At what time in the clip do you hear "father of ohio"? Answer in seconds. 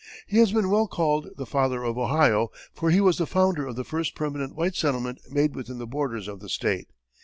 1.45-2.49